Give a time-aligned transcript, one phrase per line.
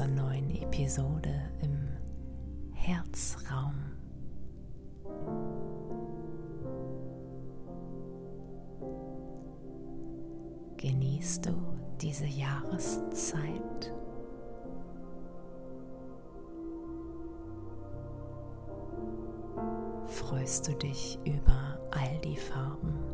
[0.00, 1.28] zur neuen Episode
[1.60, 1.90] im
[2.72, 3.74] Herzraum.
[10.78, 11.52] Genießt du
[12.00, 13.92] diese Jahreszeit?
[20.06, 23.09] Freust du dich über all die Farben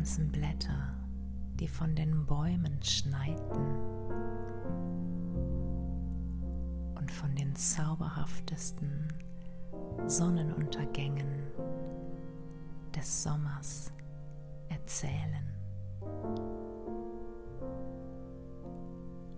[0.00, 0.94] ganzen Blätter,
[1.56, 3.76] die von den Bäumen schneiten
[6.94, 9.12] und von den zauberhaftesten
[10.06, 11.42] Sonnenuntergängen
[12.96, 13.92] des Sommers
[14.70, 15.44] erzählen.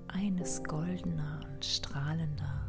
[0.07, 2.69] eines goldener und strahlender,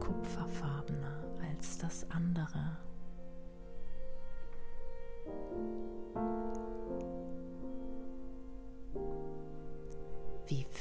[0.00, 2.78] kupferfarbener als das andere.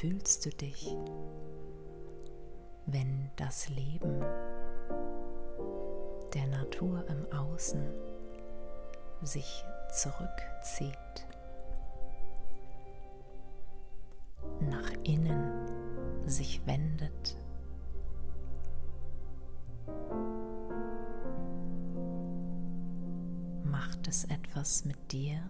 [0.02, 0.98] Fühlst du dich,
[2.88, 4.20] wenn das Leben
[6.34, 7.88] der Natur im Außen
[9.22, 9.64] sich
[9.94, 10.98] zurückzieht?
[14.60, 17.38] nach innen sich wendet.
[23.64, 25.50] Macht es etwas mit dir?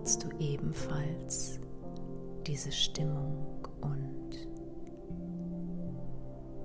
[0.00, 1.60] Nutzt du ebenfalls
[2.46, 4.30] diese Stimmung und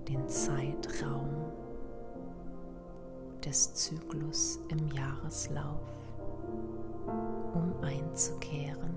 [0.07, 1.51] den Zeitraum
[3.43, 5.81] des Zyklus im Jahreslauf,
[7.53, 8.95] um einzukehren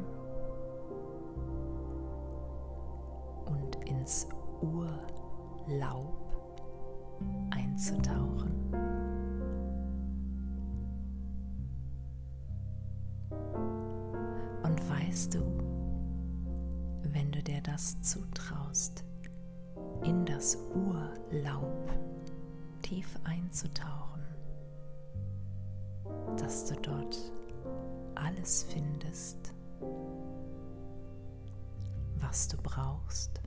[3.46, 4.28] und ins
[4.60, 6.14] Urlaub
[7.50, 8.97] einzutauchen.
[17.78, 19.04] Das zutraust,
[20.02, 21.88] in das Urlaub
[22.82, 24.20] tief einzutauchen,
[26.36, 27.16] dass du dort
[28.16, 29.54] alles findest,
[32.20, 33.40] was du brauchst,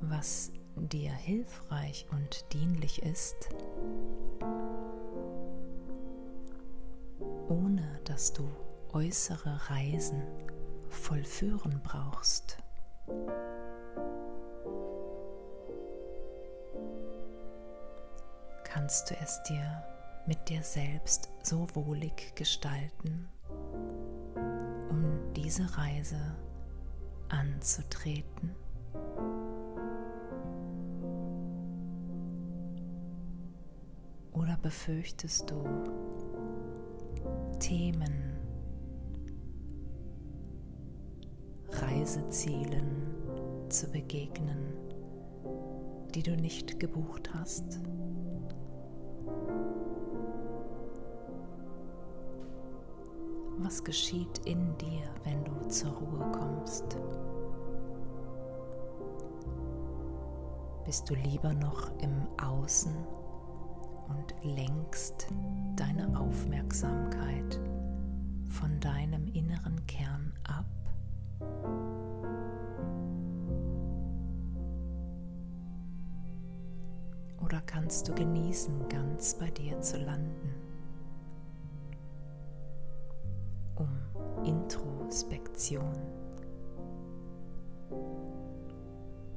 [0.00, 3.50] was dir hilfreich und dienlich ist,
[7.48, 8.50] ohne dass du
[8.92, 10.24] äußere Reisen
[10.92, 12.58] vollführen brauchst.
[18.64, 19.84] Kannst du es dir
[20.26, 23.28] mit dir selbst so wohlig gestalten,
[24.88, 26.36] um diese Reise
[27.28, 28.54] anzutreten?
[34.32, 35.64] Oder befürchtest du
[37.58, 38.21] Themen,
[42.02, 43.06] Reisezielen
[43.68, 44.74] zu begegnen,
[46.12, 47.78] die du nicht gebucht hast?
[53.58, 56.98] Was geschieht in dir, wenn du zur Ruhe kommst?
[60.84, 62.96] Bist du lieber noch im Außen
[64.08, 65.28] und lenkst
[65.76, 67.60] deine Aufmerksamkeit
[68.48, 70.66] von deinem inneren Kern ab?
[77.72, 80.50] Kannst du genießen, ganz bei dir zu landen?
[84.44, 85.96] Introspektion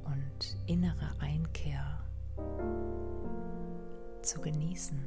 [0.04, 2.04] und innere Einkehr
[4.20, 5.00] zu genießen.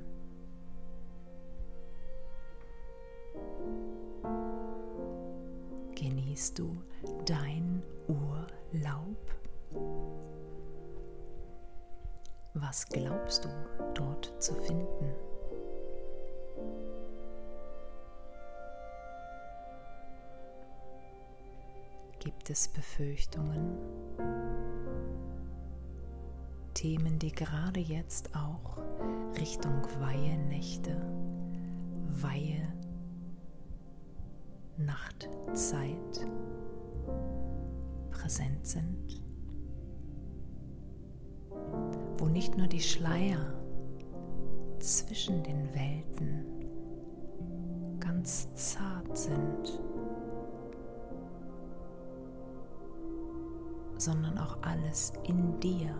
[5.95, 6.81] Genießt du
[7.25, 9.17] dein Urlaub?
[12.61, 13.49] Was glaubst du
[13.93, 15.13] dort zu finden?
[22.19, 23.77] Gibt es Befürchtungen?
[26.73, 28.77] Themen, die gerade jetzt auch
[29.39, 30.95] Richtung Weihenächte,
[32.21, 32.67] Weihe,
[34.77, 36.27] Nachtzeit
[38.11, 39.28] präsent sind?
[42.19, 43.53] Wo nicht nur die Schleier
[44.79, 46.45] zwischen den Welten
[47.99, 49.81] ganz zart sind,
[53.97, 55.95] sondern auch alles in dir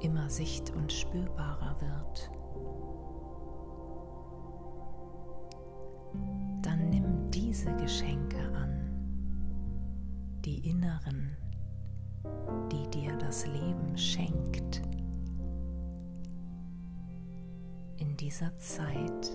[0.00, 2.30] immer sicht- und spürbarer wird.
[6.62, 8.90] Dann nimm diese Geschenke an,
[10.44, 11.36] die inneren,
[13.10, 14.82] dir das Leben schenkt.
[17.96, 19.30] In dieser Zeit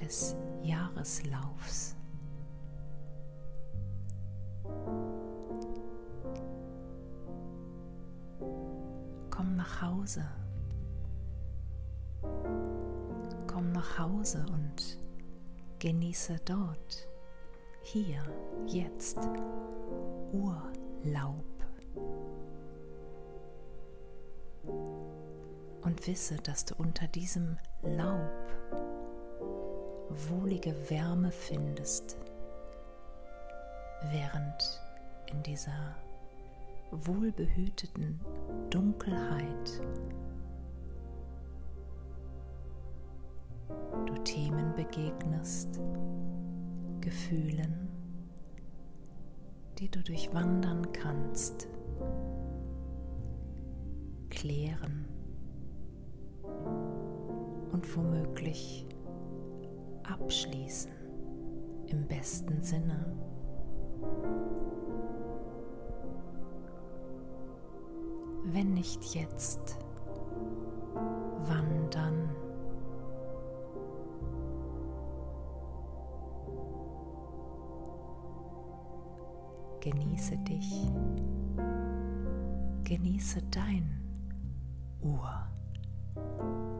[0.00, 1.96] des Jahreslaufs.
[9.30, 10.24] Komm nach Hause.
[13.46, 14.98] Komm nach Hause und
[15.78, 17.08] genieße dort,
[17.82, 18.22] hier,
[18.66, 19.18] jetzt,
[20.32, 21.44] Urlaub.
[25.82, 28.30] Und wisse, dass du unter diesem Laub
[30.08, 32.16] wohlige Wärme findest,
[34.10, 34.80] während
[35.26, 35.96] in dieser
[36.90, 38.20] wohlbehüteten
[38.70, 39.80] Dunkelheit
[44.06, 45.80] du Themen begegnest,
[47.00, 47.88] Gefühlen,
[49.78, 51.68] die du durchwandern kannst,
[54.36, 55.06] klären
[57.72, 58.86] und womöglich
[60.04, 60.92] abschließen
[61.86, 63.12] im besten Sinne.
[68.44, 69.78] Wenn nicht jetzt,
[71.48, 72.30] wann dann?
[79.80, 80.90] Genieße dich,
[82.84, 83.95] genieße dein
[85.00, 86.75] 呜啊。